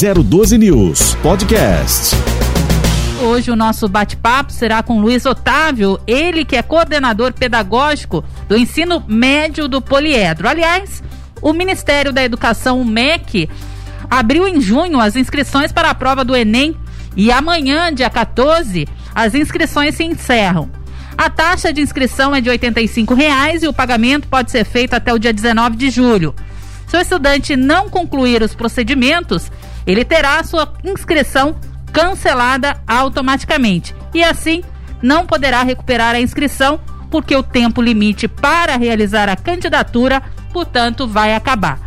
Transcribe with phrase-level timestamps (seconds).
[0.00, 2.14] 012 News Podcast.
[3.20, 9.02] Hoje o nosso bate-papo será com Luiz Otávio, ele que é coordenador pedagógico do ensino
[9.08, 10.48] médio do Poliedro.
[10.48, 11.02] Aliás,
[11.42, 13.50] o Ministério da Educação, o MEC,
[14.08, 16.76] abriu em junho as inscrições para a prova do Enem
[17.16, 20.70] e amanhã, dia 14, as inscrições se encerram.
[21.16, 22.60] A taxa de inscrição é de R$
[23.16, 26.36] reais e o pagamento pode ser feito até o dia 19 de julho.
[26.86, 29.50] Se o estudante não concluir os procedimentos,
[29.88, 31.56] ele terá sua inscrição
[31.90, 34.62] cancelada automaticamente e assim
[35.02, 36.78] não poderá recuperar a inscrição
[37.10, 40.22] porque o tempo limite para realizar a candidatura,
[40.52, 41.80] portanto, vai acabar.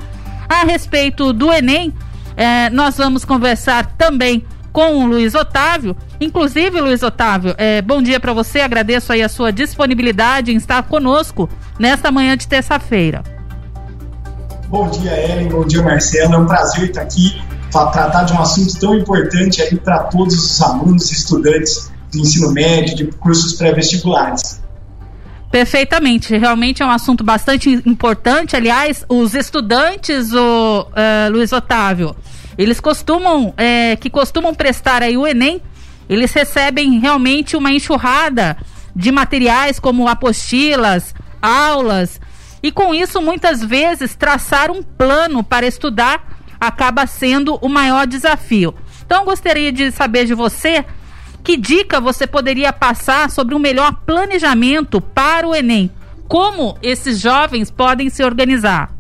[0.50, 1.94] A respeito do Enem,
[2.36, 4.44] eh, nós vamos conversar também
[4.74, 5.96] com o Luiz Otávio.
[6.20, 8.62] Inclusive, Luiz Otávio, eh, bom dia para você.
[8.62, 13.22] Agradeço aí a sua disponibilidade em estar conosco nesta manhã de terça-feira.
[14.70, 15.50] Bom dia, Ellen.
[15.50, 16.34] Bom dia, Marcelo.
[16.34, 17.40] É um prazer estar aqui
[17.72, 22.20] para tratar de um assunto tão importante aí para todos os alunos e estudantes do
[22.20, 24.62] ensino médio, de cursos pré-vestibulares.
[25.50, 28.56] Perfeitamente, realmente é um assunto bastante importante.
[28.56, 32.16] Aliás, os estudantes, o uh, Luiz Otávio,
[32.58, 35.62] eles costumam, é, que costumam prestar aí o Enem,
[36.10, 38.58] eles recebem realmente uma enxurrada
[38.96, 42.20] de materiais como apostilas, aulas,
[42.64, 48.76] e com isso muitas vezes traçar um plano para estudar acaba sendo o maior desafio.
[49.04, 50.86] Então gostaria de saber de você
[51.44, 55.92] que dica você poderia passar sobre um melhor planejamento para o Enem?
[56.28, 58.94] Como esses jovens podem se organizar?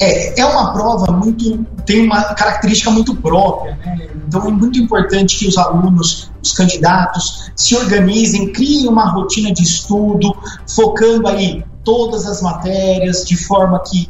[0.00, 1.64] É, é uma prova muito.
[1.84, 4.08] tem uma característica muito própria, né?
[4.28, 9.62] Então é muito importante que os alunos, os candidatos, se organizem, criem uma rotina de
[9.62, 10.36] estudo,
[10.68, 14.08] focando aí todas as matérias de forma que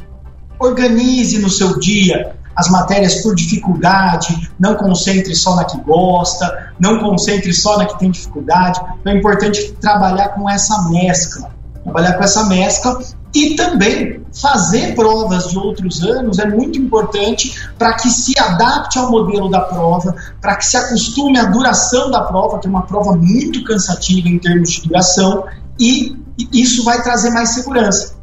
[0.59, 6.99] organize no seu dia as matérias por dificuldade, não concentre só na que gosta, não
[6.99, 8.81] concentre só na que tem dificuldade.
[8.99, 11.49] Então é importante trabalhar com essa mescla,
[11.85, 12.99] trabalhar com essa mescla
[13.33, 19.09] e também fazer provas de outros anos é muito importante para que se adapte ao
[19.09, 23.15] modelo da prova, para que se acostume à duração da prova, que é uma prova
[23.15, 25.45] muito cansativa em termos de duração,
[25.79, 26.17] e
[26.51, 28.18] isso vai trazer mais segurança.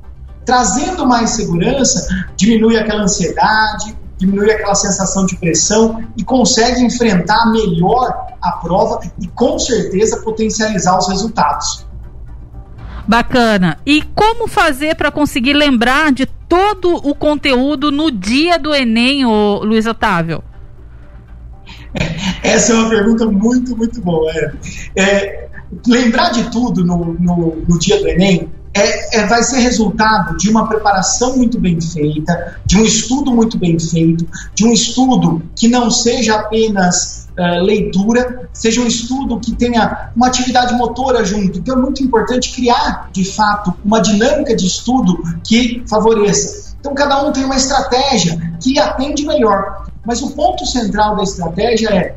[0.46, 8.28] Trazendo mais segurança, diminui aquela ansiedade, diminui aquela sensação de pressão e consegue enfrentar melhor
[8.40, 11.84] a prova e com certeza potencializar os resultados.
[13.08, 13.78] Bacana.
[13.84, 19.62] E como fazer para conseguir lembrar de todo o conteúdo no dia do Enem, ô
[19.64, 20.42] Luiz Otávio?
[22.42, 24.30] Essa é uma pergunta muito, muito boa.
[24.30, 24.52] É,
[24.96, 25.48] é
[25.86, 30.50] lembrar de tudo no, no, no dia do Enem é, é, vai ser resultado de
[30.50, 35.66] uma preparação muito bem feita, de um estudo muito bem feito, de um estudo que
[35.68, 41.58] não seja apenas uh, leitura, seja um estudo que tenha uma atividade motora junto.
[41.58, 46.76] Então é muito importante criar, de fato, uma dinâmica de estudo que favoreça.
[46.78, 49.86] Então cada um tem uma estratégia que atende melhor.
[50.04, 52.14] Mas o ponto central da estratégia é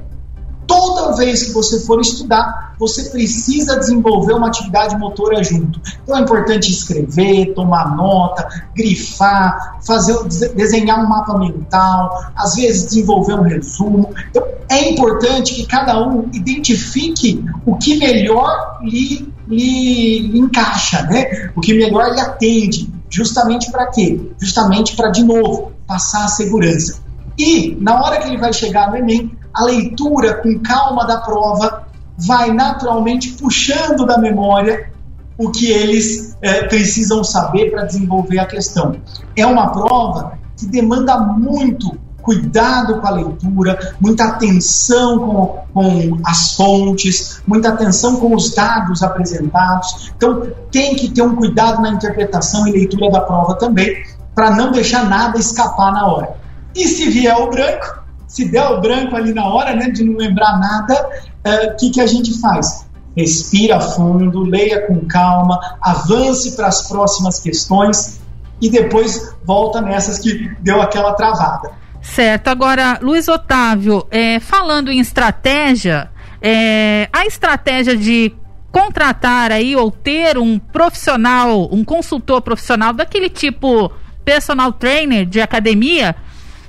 [0.69, 5.81] toda vez que você for estudar, você precisa desenvolver uma atividade motora junto.
[6.03, 10.15] Então é importante escrever, tomar nota, grifar, fazer,
[10.53, 14.13] desenhar um mapa mental, às vezes desenvolver um resumo.
[14.29, 21.51] Então é importante que cada um identifique o que melhor lhe, lhe, lhe encaixa, né?
[21.55, 22.93] o que melhor lhe atende.
[23.09, 24.21] Justamente para quê?
[24.39, 26.99] Justamente para, de novo, passar a segurança.
[27.35, 31.83] E, na hora que ele vai chegar no Enem, a leitura com calma da prova
[32.17, 34.89] vai naturalmente puxando da memória
[35.37, 38.95] o que eles é, precisam saber para desenvolver a questão.
[39.35, 46.53] É uma prova que demanda muito cuidado com a leitura, muita atenção com, com as
[46.53, 50.11] fontes, muita atenção com os dados apresentados.
[50.15, 54.03] Então, tem que ter um cuidado na interpretação e leitura da prova também,
[54.35, 56.29] para não deixar nada escapar na hora.
[56.75, 60.15] E se vier o branco, se der o branco ali na hora, né, de não
[60.15, 61.09] lembrar nada,
[61.43, 62.87] o é, que, que a gente faz?
[63.17, 68.21] Respira fundo, leia com calma, avance para as próximas questões
[68.61, 71.71] e depois volta nessas que deu aquela travada.
[72.01, 72.47] Certo.
[72.49, 76.09] Agora, Luiz Otávio, é, falando em estratégia,
[76.39, 78.31] é, a estratégia de
[78.71, 83.91] contratar aí ou ter um profissional, um consultor profissional daquele tipo
[84.23, 86.15] personal trainer de academia,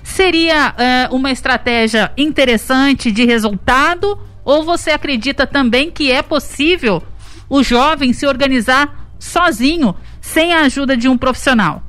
[0.03, 0.75] Seria
[1.11, 4.19] uh, uma estratégia interessante de resultado?
[4.45, 7.03] Ou você acredita também que é possível
[7.49, 11.83] o jovem se organizar sozinho, sem a ajuda de um profissional?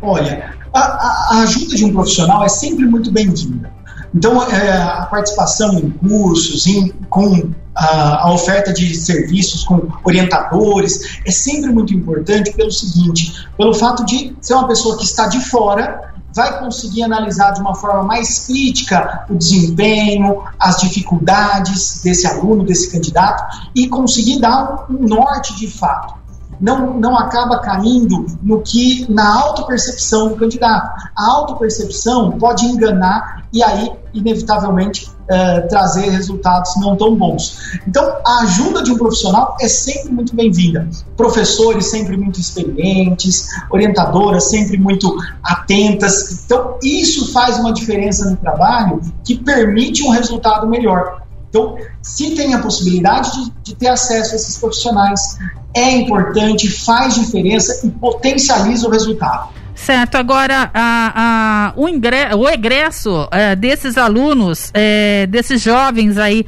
[0.00, 3.72] Olha, a, a, a ajuda de um profissional é sempre muito bem-vinda.
[4.14, 11.18] Então, é, a participação em cursos, em, com a, a, oferta de serviços com orientadores,
[11.24, 15.40] é sempre muito importante pelo seguinte: pelo fato de ser uma pessoa que está de
[15.40, 22.64] fora, vai conseguir analisar de uma forma mais crítica o desempenho, as dificuldades desse aluno,
[22.64, 26.22] desse candidato e conseguir dar um norte de fato
[26.62, 31.10] não, não acaba caindo no que na autopercepção do candidato.
[31.16, 37.78] A autopercepção pode enganar e aí, inevitavelmente, é, trazer resultados não tão bons.
[37.86, 40.88] Então, a ajuda de um profissional é sempre muito bem-vinda.
[41.16, 46.44] Professores sempre muito experientes, orientadoras sempre muito atentas.
[46.44, 51.22] Então, isso faz uma diferença no trabalho que permite um resultado melhor.
[51.48, 55.38] Então, se tem a possibilidade de, de, ter acesso a esses profissionais,
[55.74, 59.50] é importante, faz diferença e potencializa o resultado.
[59.84, 66.46] Certo, agora a, a, o, ingresso, o egresso é, desses alunos, é, desses jovens aí,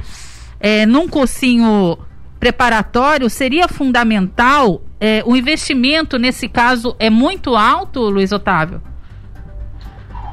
[0.57, 1.97] é, num cursinho
[2.39, 4.81] preparatório, seria fundamental.
[5.01, 8.81] É, o investimento nesse caso é muito alto, Luiz Otávio?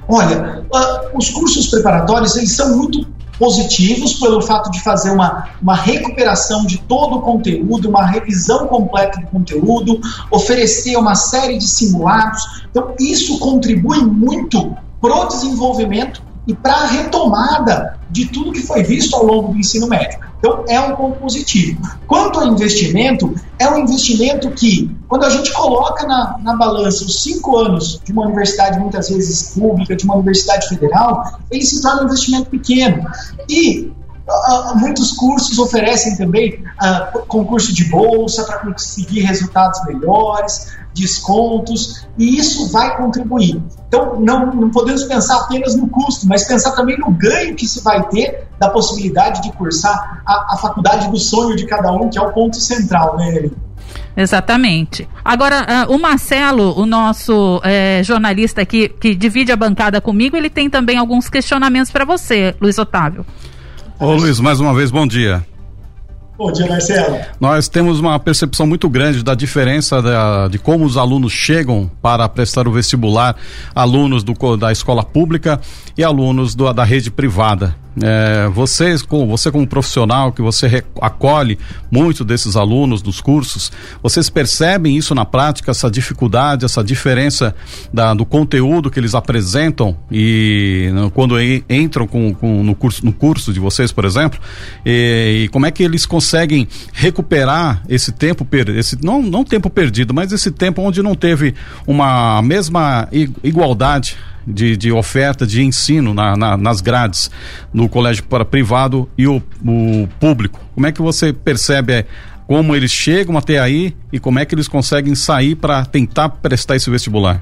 [0.06, 0.64] Olha,
[1.12, 3.04] os cursos preparatórios eles são muito
[3.38, 9.20] positivos pelo fato de fazer uma, uma recuperação de todo o conteúdo, uma revisão completa
[9.20, 10.00] do conteúdo,
[10.30, 12.64] oferecer uma série de simulados.
[12.70, 18.82] Então, isso contribui muito para o desenvolvimento e para a retomada de tudo que foi
[18.82, 20.18] visto ao longo do ensino médio.
[20.38, 21.80] Então, é um ponto positivo.
[22.06, 27.22] Quanto ao investimento, é um investimento que, quando a gente coloca na, na balança os
[27.22, 32.02] cinco anos de uma universidade, muitas vezes pública, de uma universidade federal, ele se torna
[32.02, 33.06] um investimento pequeno.
[33.48, 33.92] E
[34.22, 42.38] Uh, muitos cursos oferecem também uh, concurso de bolsa para conseguir resultados melhores, descontos, e
[42.38, 43.60] isso vai contribuir.
[43.92, 47.84] Então, não, não podemos pensar apenas no custo, mas pensar também no ganho que se
[47.84, 52.18] vai ter da possibilidade de cursar a, a faculdade do sonho de cada um, que
[52.18, 53.50] é o ponto central, né,
[54.16, 55.06] Exatamente.
[55.22, 60.48] Agora, uh, o Marcelo, o nosso eh, jornalista aqui, que divide a bancada comigo, ele
[60.48, 63.26] tem também alguns questionamentos para você, Luiz Otávio.
[63.98, 65.44] Ô Luiz, mais uma vez, bom dia.
[66.36, 67.18] Bom dia, Marcelo.
[67.38, 72.28] Nós temos uma percepção muito grande da diferença da, de como os alunos chegam para
[72.28, 73.36] prestar o vestibular,
[73.74, 75.60] alunos do, da escola pública
[75.96, 77.76] e alunos do, da rede privada.
[78.00, 81.58] É, vocês, com, você como profissional, que você acolhe
[81.90, 83.70] muito desses alunos dos cursos,
[84.02, 87.54] vocês percebem isso na prática, essa dificuldade, essa diferença
[87.92, 91.36] da, do conteúdo que eles apresentam e quando
[91.68, 94.40] entram com, com, no, curso, no curso de vocês, por exemplo,
[94.86, 100.14] e, e como é que eles conseguem recuperar esse tempo, esse, não, não tempo perdido,
[100.14, 101.54] mas esse tempo onde não teve
[101.86, 103.06] uma mesma
[103.42, 104.16] igualdade
[104.46, 107.30] de, de oferta de ensino na, na, nas grades
[107.72, 110.60] no colégio para privado e o, o público.
[110.74, 112.06] Como é que você percebe é,
[112.46, 116.76] como eles chegam até aí e como é que eles conseguem sair para tentar prestar
[116.76, 117.40] esse vestibular?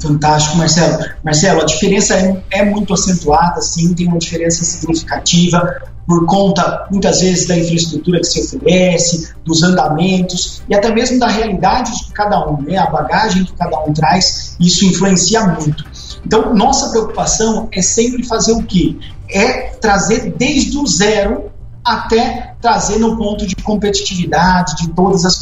[0.00, 1.04] Fantástico, Marcelo.
[1.24, 7.20] Marcelo, a diferença é, é, muito acentuada, sim, tem uma diferença significativa por conta, muitas
[7.20, 12.48] vezes, da infraestrutura que se oferece, dos andamentos e até mesmo da realidade de cada
[12.48, 12.78] um, né?
[12.78, 15.84] a bagagem que cada um traz, isso influencia muito.
[16.24, 18.96] Então, nossa preocupação é sempre fazer o quê?
[19.30, 21.50] É trazer desde o zero
[21.84, 25.38] até trazer no ponto de competitividade, de todas as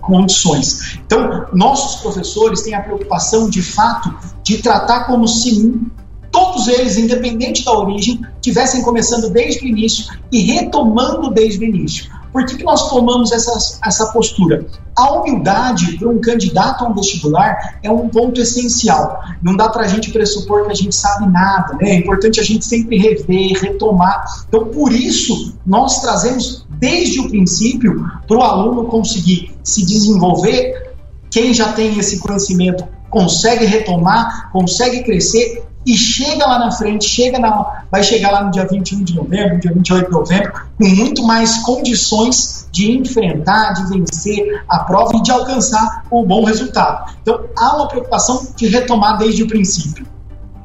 [0.00, 0.98] condições.
[1.04, 5.80] Então, nossos professores têm a preocupação, de fato, de tratar como se
[6.30, 12.10] todos eles, independente da origem, tivessem começando desde o início e retomando desde o início.
[12.32, 14.64] Por que, que nós tomamos essa, essa postura?
[14.96, 19.20] A humildade para um candidato a um vestibular é um ponto essencial.
[19.42, 21.90] Não dá para a gente pressupor que a gente sabe nada, né?
[21.90, 24.24] É importante a gente sempre rever, retomar.
[24.48, 30.94] Então, por isso, nós trazemos desde o princípio para o aluno conseguir se desenvolver.
[31.30, 37.38] Quem já tem esse conhecimento consegue retomar, consegue crescer e chega lá na frente, chega
[37.38, 41.22] na, vai chegar lá no dia 21 de novembro, dia 28 de novembro, com muito
[41.22, 47.12] mais condições de enfrentar, de vencer a prova e de alcançar o um bom resultado.
[47.22, 50.06] Então, há uma preocupação de retomar desde o princípio.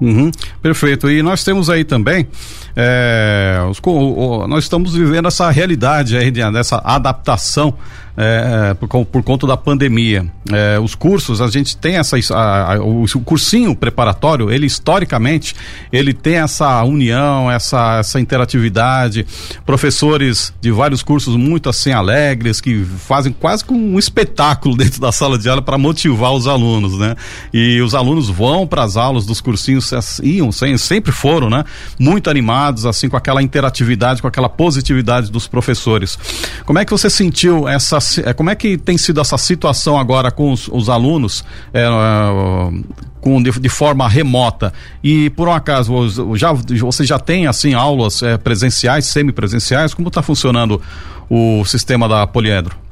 [0.01, 0.29] Uhum,
[0.61, 1.09] perfeito.
[1.09, 2.27] E nós temos aí também,
[2.75, 7.73] é, os, o, o, nós estamos vivendo essa realidade aí, dessa adaptação
[8.17, 10.25] é, por, por, conta da pandemia.
[10.51, 12.17] É, os cursos, a gente tem essa.
[12.33, 15.55] A, a, o, cursinho preparatório, ele historicamente,
[15.91, 19.25] ele tem essa união, essa, essa interatividade.
[19.65, 25.11] Professores de vários cursos muito assim alegres, que fazem quase como um espetáculo dentro da
[25.11, 27.15] sala de aula para motivar os alunos, né?
[27.53, 29.91] E os alunos vão para as aulas dos cursinhos,
[30.23, 31.63] iam, sempre foram, né?
[31.99, 36.17] Muito animados, assim, com aquela interatividade, com aquela positividade dos professores.
[36.65, 38.04] Como é que você sentiu essa, é,
[38.35, 41.43] como é que tem sido essa situação agora com os, os alunos,
[41.73, 41.85] é,
[43.21, 44.73] com, de, de, forma remota?
[45.03, 45.93] E por um acaso,
[46.35, 49.93] já, você já tem, assim, aulas é, presenciais, semipresenciais?
[49.93, 50.81] Como está funcionando
[51.29, 52.85] o sistema da Poliedro?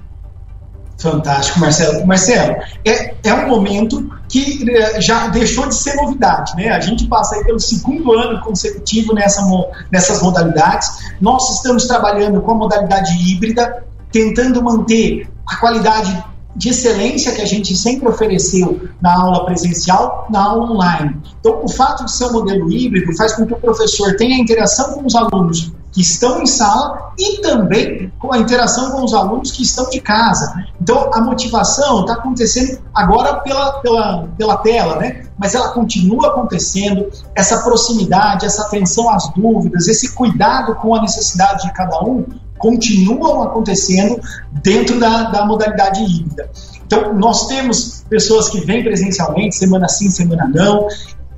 [1.04, 2.08] Fantástico, Marcelo.
[2.08, 2.56] Marcelo,
[2.86, 6.70] é, é um momento que eh, já deixou de ser novidade, né?
[6.70, 9.46] A gente passa aí pelo segundo ano consecutivo nessa,
[9.92, 10.88] nessas modalidades.
[11.20, 16.24] Nós estamos trabalhando com a modalidade híbrida, tentando manter a qualidade
[16.56, 21.18] de excelência que a gente sempre ofereceu na aula presencial, na aula online.
[21.40, 24.94] Então, o fato de ser um modelo híbrido faz com que o professor tenha interação
[24.94, 29.52] com os alunos que estão em sala e também com a interação com os alunos
[29.52, 30.54] que estão de casa.
[30.80, 35.26] Então, a motivação está acontecendo agora pela, pela, pela tela, né?
[35.38, 37.10] mas ela continua acontecendo.
[37.36, 42.26] Essa proximidade, essa atenção às dúvidas, esse cuidado com a necessidade de cada um
[42.64, 44.22] continuam acontecendo
[44.64, 46.50] dentro da, da modalidade híbrida.
[46.86, 50.88] Então, nós temos pessoas que vêm presencialmente, semana sim, semana não,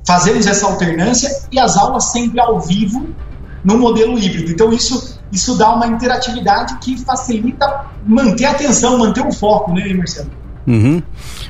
[0.06, 3.08] fazemos essa alternância e as aulas sempre ao vivo
[3.64, 4.52] no modelo híbrido.
[4.52, 9.92] Então, isso, isso dá uma interatividade que facilita manter a atenção, manter o foco, né,
[9.94, 10.30] Marcelo?
[10.66, 11.00] Uhum.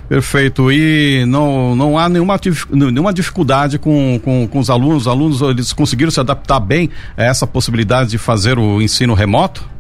[0.09, 0.71] Perfeito.
[0.71, 2.39] E não, não há nenhuma,
[2.71, 5.03] nenhuma dificuldade com, com, com os alunos.
[5.03, 9.77] Os alunos eles conseguiram se adaptar bem a essa possibilidade de fazer o ensino remoto?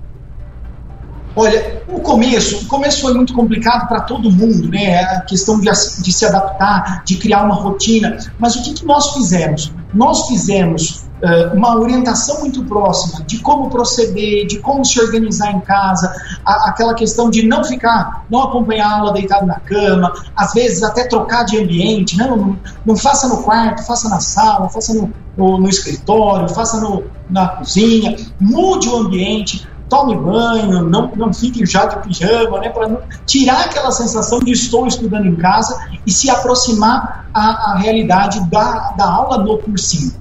[1.38, 5.00] Olha, o começo, o começo foi muito complicado para todo mundo, né?
[5.00, 8.16] A questão de, de, se adaptar, de criar uma rotina.
[8.38, 9.70] Mas o que, que nós fizemos?
[9.92, 11.05] Nós fizemos
[11.54, 16.94] uma orientação muito próxima de como proceder, de como se organizar em casa, a, aquela
[16.94, 21.44] questão de não ficar, não acompanhar a aula deitado na cama, às vezes até trocar
[21.44, 25.68] de ambiente, não, não, não faça no quarto, faça na sala, faça no, no, no
[25.68, 32.02] escritório, faça no, na cozinha, mude o ambiente tome banho, não, não fique já de
[32.02, 37.72] pijama, né, para tirar aquela sensação de estou estudando em casa e se aproximar à,
[37.72, 40.12] à realidade da, da aula no cursinho.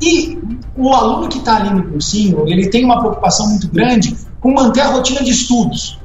[0.00, 0.38] E
[0.76, 4.80] o aluno que está ali no cursinho, ele tem uma preocupação muito grande com manter
[4.80, 5.98] a rotina de estudos.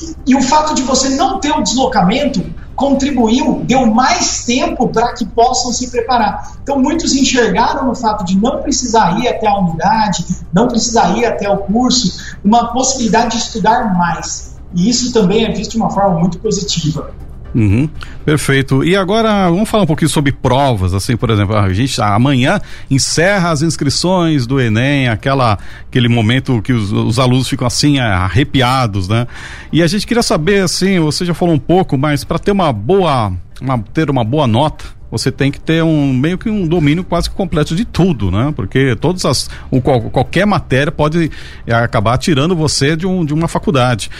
[0.00, 2.44] E, e o fato de você não ter o deslocamento
[2.76, 6.52] contribuiu, deu mais tempo para que possam se preparar.
[6.62, 11.24] Então, muitos enxergaram no fato de não precisar ir até a unidade, não precisar ir
[11.24, 14.54] até o curso, uma possibilidade de estudar mais.
[14.74, 17.10] E isso também é visto de uma forma muito positiva.
[17.56, 17.88] Uhum,
[18.22, 18.84] perfeito.
[18.84, 22.60] E agora vamos falar um pouquinho sobre provas, assim, por exemplo, a gente amanhã
[22.90, 25.58] encerra as inscrições do Enem, aquela
[25.88, 29.26] aquele momento que os, os, alunos ficam assim arrepiados, né?
[29.72, 32.70] E a gente queria saber, assim, você já falou um pouco, mas para ter uma
[32.74, 37.04] boa, uma, ter uma boa nota, você tem que ter um meio que um domínio
[37.04, 38.52] quase completo de tudo, né?
[38.54, 41.30] Porque todas as um, qualquer matéria pode
[41.66, 44.10] é, acabar tirando você de, um, de uma faculdade.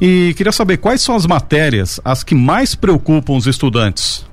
[0.00, 4.24] E queria saber quais são as matérias as que mais preocupam os estudantes.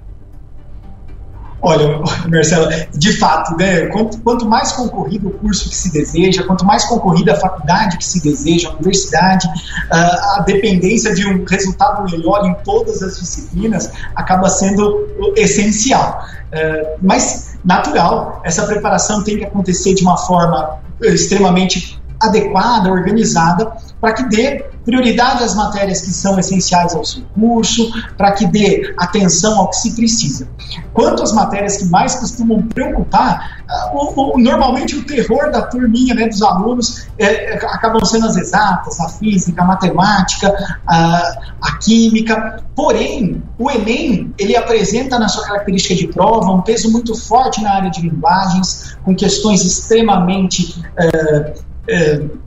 [1.65, 6.65] Olha, Marcelo, de fato, né, quanto, quanto, mais concorrido o curso que se deseja, quanto
[6.65, 12.03] mais concorrida a faculdade que se deseja, a universidade, uh, a dependência de um resultado
[12.11, 16.25] melhor em todas as disciplinas acaba sendo essencial.
[16.51, 24.13] Uh, mas, natural, essa preparação tem que acontecer de uma forma extremamente adequada, organizada, para
[24.13, 29.59] que dê prioridade às matérias que são essenciais ao seu curso, para que dê atenção
[29.59, 30.47] ao que se precisa.
[30.93, 36.13] Quanto às matérias que mais costumam preocupar, uh, o, o, normalmente o terror da turminha
[36.13, 41.77] né, dos alunos é, é, acabam sendo as exatas, a física, a matemática, a, a
[41.77, 42.63] química.
[42.75, 47.73] Porém, o Enem ele apresenta na sua característica de prova um peso muito forte na
[47.73, 52.43] área de linguagens, com questões extremamente uh, uh,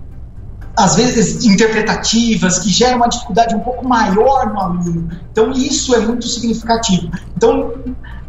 [0.77, 5.11] às vezes interpretativas, que geram uma dificuldade um pouco maior no aluno.
[5.33, 7.11] Então, isso é muito significativo.
[7.37, 7.73] Então,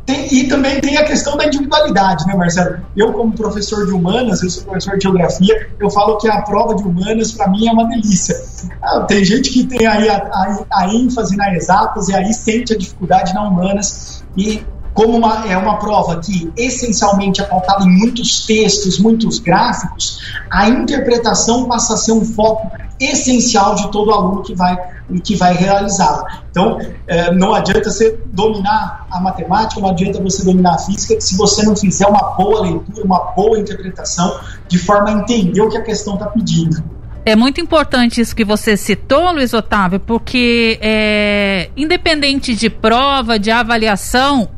[0.08, 2.77] tem, e também tem a questão da individualidade, né, Marcelo?
[2.96, 6.74] Eu, como professor de humanas, eu sou professor de geografia, eu falo que a prova
[6.75, 8.34] de humanas, para mim, é uma delícia.
[8.82, 12.74] Ah, tem gente que tem aí a, a, a ênfase na exatas e aí sente
[12.74, 14.24] a dificuldade na humanas.
[14.38, 14.66] E
[14.98, 20.18] como uma, é uma prova que essencialmente é pautada em muitos textos, muitos gráficos,
[20.50, 24.75] a interpretação passa a ser um foco essencial de todo aluno que vai
[25.24, 26.42] que vai realizá-la.
[26.50, 31.38] Então, é, não adianta você dominar a matemática, não adianta você dominar a física se
[31.38, 34.38] você não fizer uma boa leitura, uma boa interpretação,
[34.68, 36.84] de forma a entender o que a questão está pedindo.
[37.24, 43.50] É muito importante isso que você citou, Luiz Otávio, porque é, independente de prova, de
[43.50, 44.50] avaliação,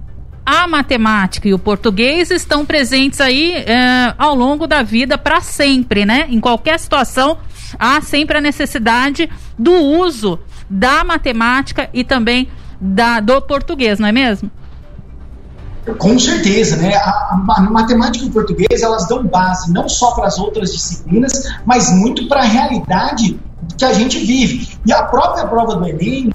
[0.50, 6.08] a matemática e o português estão presentes aí é, ao longo da vida para sempre,
[6.08, 6.25] né?
[6.27, 7.38] Em qualquer situação,
[7.77, 9.29] há sempre a necessidade
[9.60, 12.48] do uso da matemática e também
[12.82, 14.50] da, do português, não é mesmo?
[15.98, 16.96] Com certeza, né?
[16.96, 21.43] A, a, matemática e o português elas dão base não só para as outras disciplinas,
[21.65, 23.39] mas muito para a realidade
[23.77, 24.77] que a gente vive.
[24.86, 26.31] E a própria prova do Enem,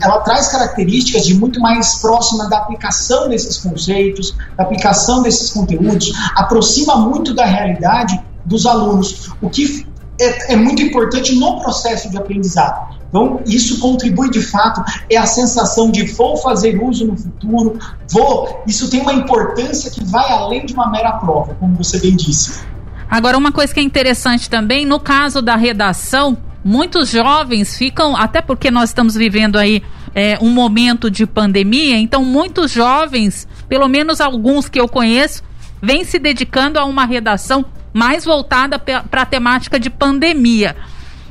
[0.00, 6.12] ela traz características de muito mais próxima da aplicação desses conceitos, da aplicação desses conteúdos,
[6.34, 9.86] aproxima muito da realidade dos alunos, o que
[10.20, 12.95] é, é muito importante no processo de aprendizado.
[13.16, 17.78] Então, isso contribui de fato, é a sensação de vou fazer uso no futuro,
[18.10, 18.62] vou.
[18.66, 22.60] Isso tem uma importância que vai além de uma mera prova, como você bem disse.
[23.08, 28.42] Agora, uma coisa que é interessante também, no caso da redação, muitos jovens ficam, até
[28.42, 29.82] porque nós estamos vivendo aí
[30.14, 35.42] é, um momento de pandemia, então muitos jovens, pelo menos alguns que eu conheço,
[35.80, 40.76] vêm se dedicando a uma redação mais voltada para a temática de pandemia.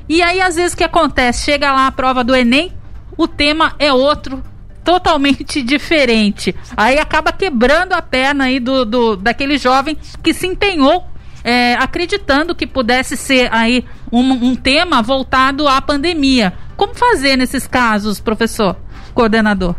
[0.07, 1.45] E aí, às vezes, o que acontece?
[1.45, 2.71] Chega lá a prova do Enem,
[3.17, 4.43] o tema é outro,
[4.83, 6.55] totalmente diferente.
[6.77, 11.05] Aí acaba quebrando a perna aí do, do daquele jovem que se empenhou
[11.43, 16.53] é, acreditando que pudesse ser aí um, um tema voltado à pandemia.
[16.75, 18.75] Como fazer nesses casos, professor,
[19.13, 19.75] coordenador?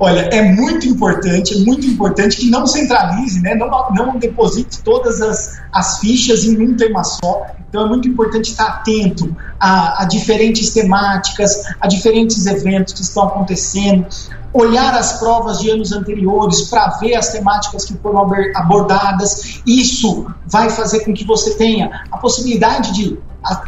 [0.00, 3.54] Olha, é muito importante, é muito importante que não centralize, né?
[3.56, 7.46] não, não deposite todas as, as fichas em um tema só.
[7.68, 13.24] Então é muito importante estar atento a, a diferentes temáticas, a diferentes eventos que estão
[13.24, 14.06] acontecendo,
[14.52, 19.60] olhar as provas de anos anteriores para ver as temáticas que foram abordadas.
[19.66, 23.18] Isso vai fazer com que você tenha a possibilidade de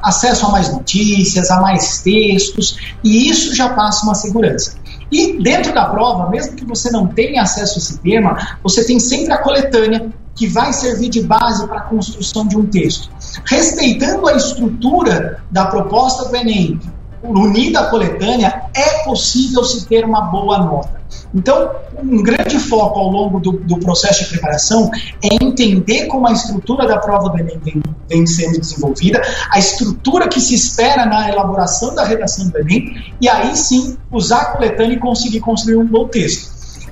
[0.03, 4.75] acesso a mais notícias, a mais textos, e isso já passa uma segurança.
[5.11, 9.01] E dentro da prova, mesmo que você não tenha acesso a esse tema, você tem
[9.01, 13.11] sempre a coletânea que vai servir de base para a construção de um texto.
[13.45, 16.81] Respeitando a estrutura da proposta do Enem,
[17.23, 21.00] unida à coletânea, é possível se ter uma boa nota.
[21.35, 21.71] Então,
[22.03, 24.91] um grande foco ao longo do, do, processo de preparação
[25.23, 30.29] é entender como a estrutura da prova do Enem vem, vem, sendo desenvolvida, a estrutura
[30.29, 34.95] que se espera na elaboração da redação do Enem, e aí sim usar a coletânea
[34.95, 36.51] e conseguir construir um bom texto.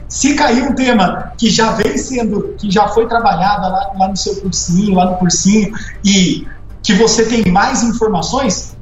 [0.08, 4.16] Se cair um tema que já vem sendo, que já foi trabalhado lá, lá no
[4.16, 5.70] seu cursinho, lá no cursinho,
[6.04, 6.46] e
[6.82, 8.76] que você tem mais informações,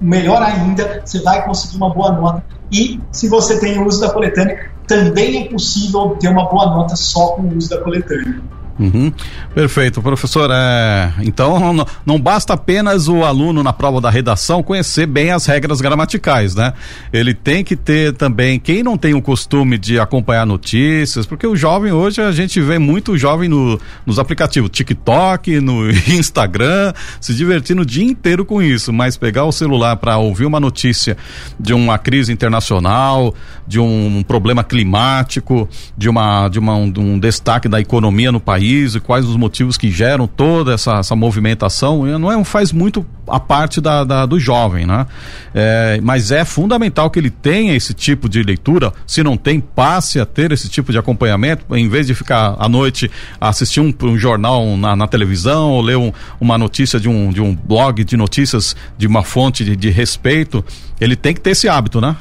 [0.00, 2.44] melhor ainda, você vai conseguir uma boa nota.
[2.72, 6.96] E se você tem o uso da coletânea, também é possível ter uma boa nota
[6.96, 8.42] só com o uso da coletânea.
[8.78, 9.12] Uhum.
[9.54, 10.50] Perfeito, professor.
[10.52, 15.46] É, então não, não, basta apenas o aluno na prova da redação conhecer bem as
[15.46, 16.72] regras gramaticais, né?
[17.12, 21.54] Ele tem que ter também, quem não tem o costume de acompanhar notícias, porque o
[21.54, 27.82] jovem hoje a gente vê muito jovem no, nos aplicativos TikTok, no Instagram, se divertindo
[27.82, 31.16] o dia inteiro com isso, mas pegar o celular para ouvir uma notícia
[31.60, 33.32] de uma crise internacional,
[33.66, 38.63] de um problema climático, de uma de uma, um, um destaque da economia no país
[38.64, 43.04] país e quais os motivos que geram toda essa, essa movimentação, não é, faz muito
[43.28, 45.06] a parte da, da do jovem, né?
[45.54, 50.18] É, mas é fundamental que ele tenha esse tipo de leitura, se não tem, passe
[50.18, 54.18] a ter esse tipo de acompanhamento, em vez de ficar à noite assistir um, um
[54.18, 58.16] jornal na, na, televisão ou ler um, uma notícia de um, de um blog de
[58.16, 60.64] notícias de uma fonte de, de respeito,
[61.00, 62.16] ele tem que ter esse hábito, né?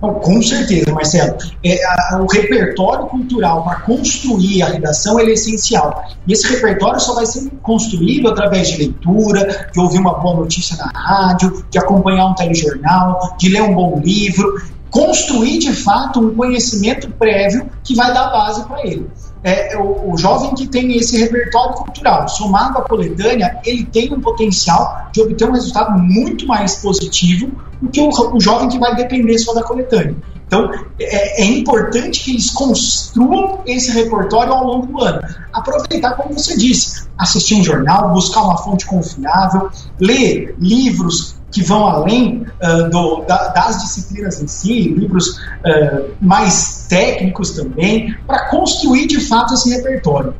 [0.00, 1.36] Com certeza, Marcelo.
[1.64, 6.04] É, a, o repertório cultural para construir a redação é essencial.
[6.26, 10.76] E esse repertório só vai ser construído através de leitura, de ouvir uma boa notícia
[10.76, 14.62] na rádio, de acompanhar um telejornal, de ler um bom livro.
[14.90, 19.06] Construir, de fato, um conhecimento prévio que vai dar base para ele
[19.42, 24.20] é, o, o, jovem que tem esse repertório cultural, somado à coletânea, ele tem um
[24.20, 29.38] potencial de obter um resultado muito mais positivo do que o, jovem que vai depender
[29.38, 30.16] só da coletânea.
[30.46, 35.20] Então, é, é, importante que eles construam esse repertório ao longo do ano.
[35.52, 39.68] Aproveitar, como você disse, assistir um jornal, buscar uma fonte confiável,
[40.00, 46.86] ler livros que vão além uh, do, da, das disciplinas em si, livros uh, mais
[46.88, 50.34] técnicos também, para construir de fato esse repertório.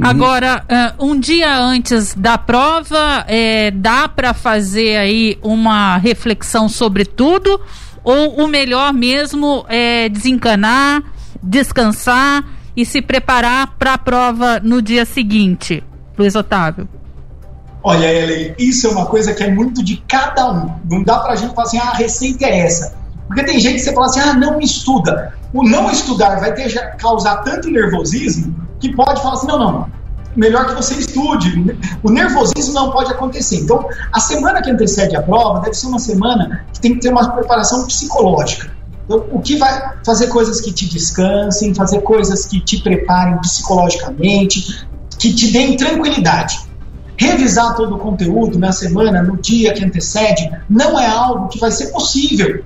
[0.00, 0.64] Agora,
[0.98, 7.60] uh, um dia antes da prova, é, dá para fazer aí uma reflexão sobre tudo?
[8.04, 11.02] Ou o melhor mesmo é desencanar,
[11.42, 12.44] descansar
[12.76, 15.82] e se preparar para a prova no dia seguinte?
[16.16, 16.88] Luiz Otávio.
[17.82, 20.74] Olha, Ellen, isso é uma coisa que é muito de cada um.
[20.88, 22.96] Não dá para a gente falar assim, ah, a receita é essa.
[23.26, 25.34] Porque tem gente que você fala assim, ah, não estuda.
[25.52, 29.88] O não estudar vai ter, causar tanto nervosismo que pode falar assim, não, não,
[30.36, 31.76] melhor que você estude.
[32.02, 33.56] O nervosismo não pode acontecer.
[33.56, 37.10] Então, a semana que antecede a prova deve ser uma semana que tem que ter
[37.10, 38.70] uma preparação psicológica.
[39.04, 44.86] Então, o que vai fazer coisas que te descansem, fazer coisas que te preparem psicologicamente,
[45.18, 46.68] que te deem tranquilidade.
[47.16, 51.70] Revisar todo o conteúdo na semana, no dia que antecede, não é algo que vai
[51.70, 52.62] ser possível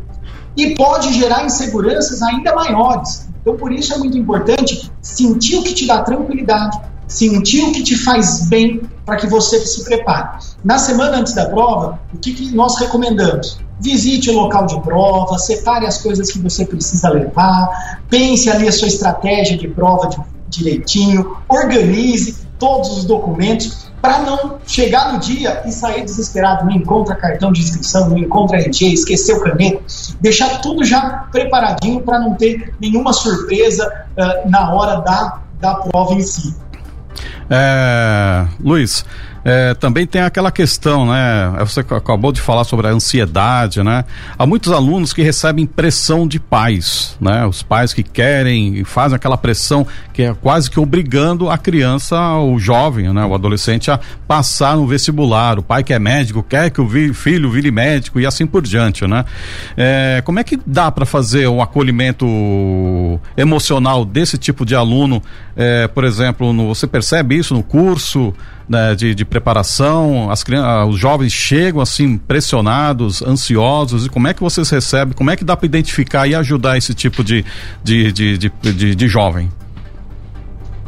[0.55, 3.32] e pode gerar inseguranças ainda maiores.
[3.43, 7.83] Então, por isso é muito importante sentir o que te dá tranquilidade, sentir o que
[7.83, 10.39] te faz bem para que você se prepare.
[10.65, 13.59] Na semana antes da prova, o que, que nós recomendamos?
[13.81, 18.73] Visite o local de prova, separe as coisas que você precisa levar, pense ali a
[18.73, 20.09] sua estratégia de prova
[20.49, 27.15] direitinho, organize todos os documentos para não chegar no dia e sair desesperado, não encontra
[27.15, 29.81] cartão de inscrição, não encontra RG, esqueceu caneta,
[30.21, 36.15] deixar tudo já preparadinho para não ter nenhuma surpresa uh, na hora da, da prova
[36.15, 36.53] em si.
[37.49, 39.05] É, Luiz,
[39.45, 41.53] é, também tem aquela questão, né?
[41.61, 44.05] Você acabou de falar sobre a ansiedade, né?
[44.39, 47.45] Há muitos alunos que recebem pressão de pais, né?
[47.47, 52.37] Os pais que querem e fazem aquela pressão que é quase que obrigando a criança,
[52.39, 53.25] o jovem, né?
[53.25, 55.59] O adolescente a passar no vestibular.
[55.59, 59.07] O pai que é médico quer que o filho vire médico e assim por diante,
[59.07, 59.25] né?
[59.77, 62.27] É, como é que dá para fazer um acolhimento
[63.37, 65.23] emocional desse tipo de aluno?
[65.57, 68.33] É, por exemplo, no, você percebe isso no curso?
[68.73, 74.27] Né, de, de, preparação, as crianças, ah, os jovens chegam assim pressionados, ansiosos, e como
[74.29, 77.45] é que vocês recebem, como é que dá para identificar e ajudar esse tipo de,
[77.85, 79.51] de, de, de, de, de jovem?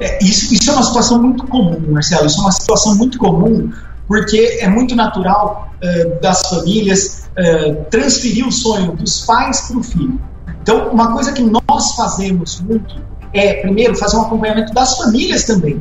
[0.01, 3.71] É, isso, isso é uma situação muito comum, Marcelo, isso é uma situação muito comum
[4.09, 9.83] porque é muito natural uh, das famílias uh, transferir o sonho dos pais para o
[9.83, 10.21] filho.
[10.63, 12.97] Então, uma coisa que nós fazemos muito
[13.33, 15.81] é, primeiro, fazer um acompanhamento das famílias também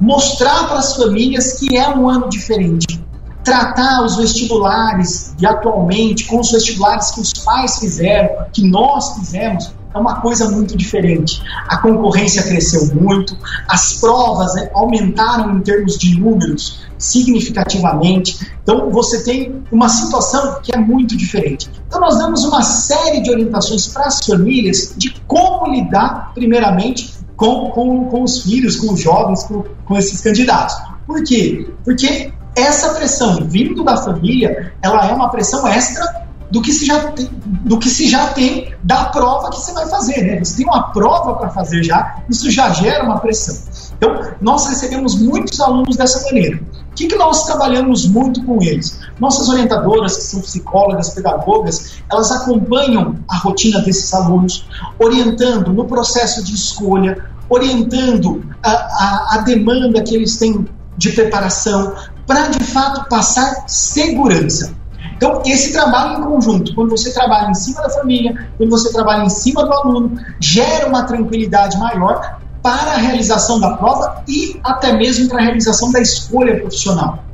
[0.00, 3.00] mostrar para as famílias que é um ano diferente,
[3.44, 9.72] tratar os vestibulares de atualmente com os vestibulares que os pais fizeram, que nós fizemos,
[9.92, 11.42] é uma coisa muito diferente.
[11.68, 13.36] A concorrência cresceu muito,
[13.66, 18.46] as provas né, aumentaram em termos de números significativamente.
[18.62, 21.68] Então você tem uma situação que é muito diferente.
[21.88, 27.70] Então nós damos uma série de orientações para as famílias de como lidar, primeiramente, com,
[27.70, 30.76] com, com os filhos, com os jovens, com, com esses candidatos.
[31.06, 31.66] Por quê?
[31.82, 37.12] Porque essa pressão vindo da família, ela é uma pressão extra do que se já
[37.12, 37.30] tem,
[37.64, 40.38] do que se já tem da prova que você vai fazer, né?
[40.38, 43.56] Você tem uma prova para fazer já, isso já gera uma pressão.
[43.96, 46.60] Então, nós recebemos muitos alunos dessa maneira.
[46.90, 48.98] O que, que nós trabalhamos muito com eles?
[49.20, 54.66] Nossas orientadoras, que são psicólogas, pedagogas, elas acompanham a rotina desses alunos,
[54.98, 61.94] orientando no processo de escolha, orientando a, a, a demanda que eles têm de preparação,
[62.26, 64.74] para de fato passar segurança.
[65.16, 69.24] Então, esse trabalho em conjunto, quando você trabalha em cima da família, quando você trabalha
[69.24, 74.92] em cima do aluno, gera uma tranquilidade maior para a realização da prova e até
[74.92, 77.24] mesmo para a realização da escolha profissional.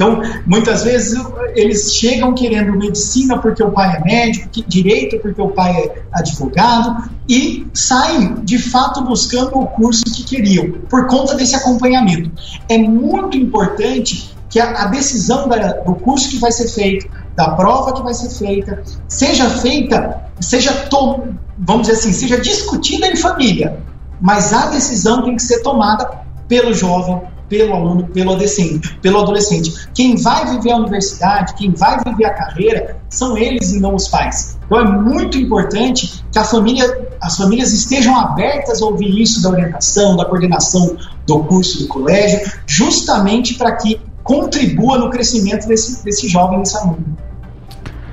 [0.00, 1.22] Então, muitas vezes
[1.54, 7.10] eles chegam querendo medicina porque o pai é médico, direito porque o pai é advogado
[7.28, 12.30] e saem de fato buscando o curso que queriam por conta desse acompanhamento.
[12.66, 17.50] É muito importante que a, a decisão da, do curso que vai ser feito, da
[17.50, 21.24] prova que vai ser feita, seja feita, seja, to,
[21.58, 23.76] vamos dizer assim, seja discutida em família,
[24.18, 26.10] mas a decisão tem que ser tomada
[26.48, 29.88] pelo jovem, pelo aluno, pelo adolescente, pelo adolescente.
[29.92, 34.08] Quem vai viver a universidade, quem vai viver a carreira, são eles e não os
[34.08, 34.56] pais.
[34.64, 40.16] Então é muito importante que família, as famílias estejam abertas a ouvir isso da orientação,
[40.16, 46.60] da coordenação do curso do colégio, justamente para que contribua no crescimento desse, desse jovem,
[46.60, 47.04] desse aluno.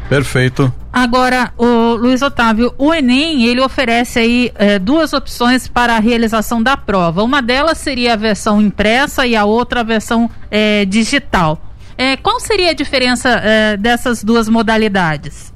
[0.09, 0.73] Perfeito.
[0.97, 6.63] Agora, o Luiz Otávio, o Enem, ele oferece aí é, duas opções para a realização
[6.63, 7.21] da prova.
[7.21, 11.61] Uma delas seria a versão impressa e a outra a versão é, digital.
[11.95, 13.39] É, qual seria a diferença
[13.79, 15.53] dessas duas modalidades?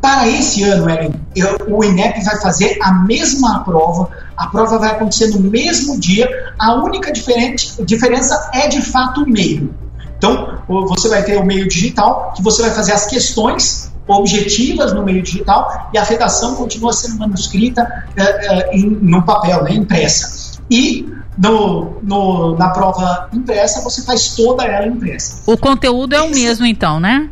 [0.00, 4.90] Para esse ano, Ellen, eu, o INEP vai fazer a mesma prova A prova vai
[4.90, 9.74] acontecer no mesmo dia, a única diferente, diferença é de fato o meio.
[10.18, 15.02] Então, você vai ter o meio digital, que você vai fazer as questões objetivas no
[15.02, 20.58] meio digital e a redação continua sendo manuscrita é, é, em, no papel, né, impressa.
[20.70, 25.42] E no, no, na prova impressa, você faz toda ela impressa.
[25.46, 27.30] O conteúdo é o mesmo, então, né?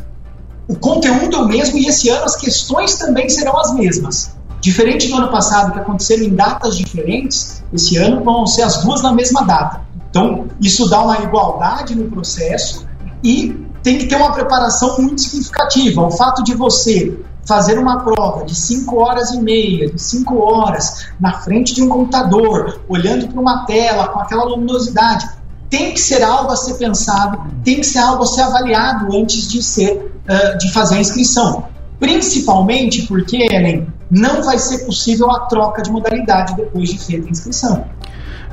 [0.69, 4.37] O conteúdo é o mesmo e esse ano as questões também serão as mesmas.
[4.61, 9.03] Diferente do ano passado, que aconteceram em datas diferentes, esse ano vão ser as duas
[9.03, 9.86] na mesma data.
[10.11, 12.87] Então, isso dá uma igualdade no processo
[13.23, 16.03] e tem que ter uma preparação muito significativa.
[16.03, 17.17] O fato de você
[17.47, 21.89] fazer uma prova de 5 horas e meia, de 5 horas, na frente de um
[21.89, 25.29] computador, olhando para uma tela com aquela luminosidade,
[25.71, 29.49] tem que ser algo a ser pensado, tem que ser algo a ser avaliado antes
[29.49, 31.65] de ser uh, de fazer a inscrição.
[31.99, 37.31] Principalmente porque, Ellen, não vai ser possível a troca de modalidade depois de feita a
[37.31, 37.85] inscrição.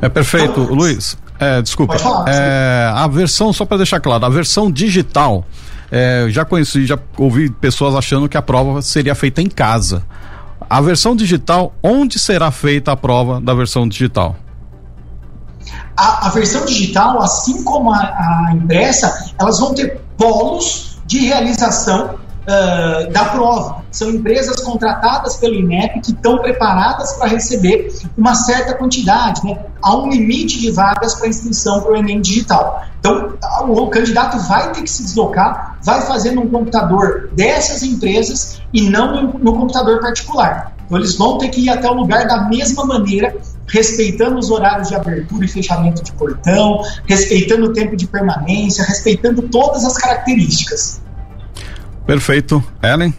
[0.02, 1.18] É perfeito, então, Luiz.
[1.40, 1.98] É, desculpa.
[1.98, 5.46] Falar, é, a versão, só para deixar claro, a versão digital,
[5.92, 10.04] é, já conheci, já ouvi pessoas achando que a prova seria feita em casa.
[10.70, 14.36] A versão digital, onde será feita a prova da versão digital?
[15.96, 22.16] A, a versão digital, assim como a, a impressa, elas vão ter polos de realização
[22.16, 23.83] uh, da prova.
[23.94, 29.46] São empresas contratadas pelo INEP que estão preparadas para receber uma certa quantidade.
[29.46, 29.56] Né?
[29.84, 32.84] Há um limite de vagas para inscrição para o Enem digital.
[33.00, 33.36] Então,
[33.68, 39.34] o candidato vai ter que se deslocar, vai fazer num computador dessas empresas e não
[39.34, 40.74] no computador particular.
[40.86, 43.36] Então, eles vão ter que ir até o lugar da mesma maneira,
[43.68, 49.44] respeitando os horários de abertura e fechamento de portão, respeitando o tempo de permanência, respeitando
[49.44, 51.00] todas as características.
[52.08, 52.64] Perfeito.
[52.82, 53.14] Ellen?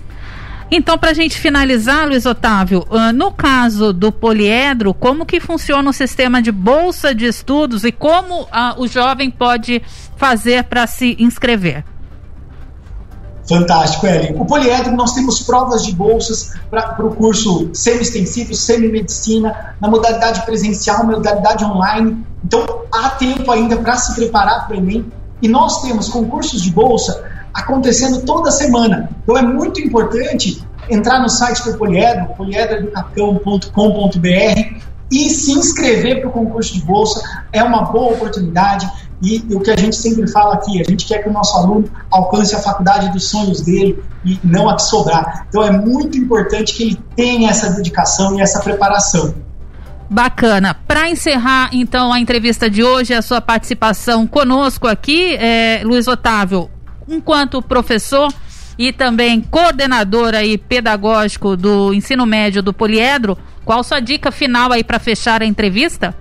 [0.76, 5.88] Então, para a gente finalizar, Luiz Otávio, uh, no caso do poliedro, como que funciona
[5.88, 9.80] o sistema de bolsa de estudos e como uh, o jovem pode
[10.16, 11.84] fazer para se inscrever?
[13.48, 14.34] Fantástico, Ellen.
[14.36, 21.06] O poliedro, nós temos provas de bolsas para o curso semi-extensivo, semi-medicina, na modalidade presencial,
[21.06, 22.26] modalidade online.
[22.44, 25.06] Então, há tempo ainda para se preparar para o Enem.
[25.40, 27.22] E nós temos concursos de bolsa
[27.54, 29.08] acontecendo toda semana.
[29.22, 36.32] Então é muito importante entrar no site do Poliedro, poliedroeducacão.com.br e se inscrever para o
[36.32, 37.22] concurso de bolsa.
[37.52, 38.90] É uma boa oportunidade
[39.22, 41.88] e o que a gente sempre fala aqui, a gente quer que o nosso aluno
[42.10, 45.46] alcance a faculdade dos sonhos dele e não a que sobrar.
[45.48, 49.34] Então é muito importante que ele tenha essa dedicação e essa preparação.
[50.10, 50.76] Bacana.
[50.86, 56.68] Para encerrar, então, a entrevista de hoje, a sua participação conosco aqui, é, Luiz Otávio,
[57.08, 58.32] enquanto professor
[58.78, 64.82] e também coordenador aí pedagógico do ensino médio do Poliedro, qual sua dica final aí
[64.82, 66.14] para fechar a entrevista?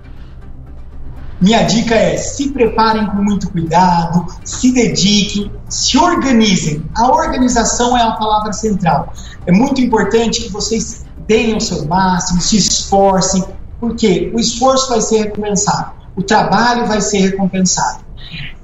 [1.40, 6.82] Minha dica é se preparem com muito cuidado, se dediquem, se organizem.
[6.96, 9.12] A organização é a palavra central.
[9.46, 13.44] É muito importante que vocês deem o seu máximo, se esforcem,
[13.80, 18.03] porque o esforço vai ser recompensado, o trabalho vai ser recompensado.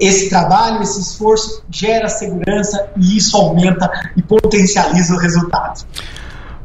[0.00, 5.84] Esse trabalho, esse esforço gera segurança e isso aumenta e potencializa o resultado.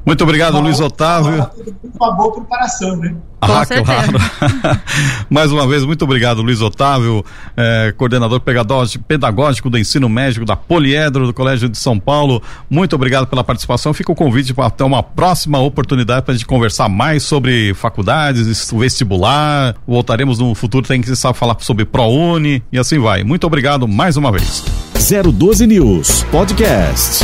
[0.06, 1.50] Muito obrigado, Luiz Otávio.
[2.00, 3.15] Uma boa preparação, né?
[3.41, 4.82] Ah, claro.
[5.30, 7.24] Mais uma vez, muito obrigado, Luiz Otávio,
[7.56, 8.41] eh, coordenador
[9.08, 12.41] pedagógico do ensino médico da Poliedro do Colégio de São Paulo.
[12.70, 13.94] Muito obrigado pela participação.
[13.94, 18.72] Fica o convite para ter uma próxima oportunidade para a gente conversar mais sobre faculdades,
[18.72, 19.76] vestibular.
[19.88, 23.24] Voltaremos no futuro, tem que saber falar sobre ProUni e assim vai.
[23.24, 24.63] Muito obrigado mais uma vez.
[25.34, 27.24] 012 News Podcast.